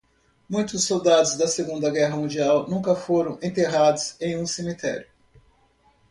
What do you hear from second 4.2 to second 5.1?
um cemitério.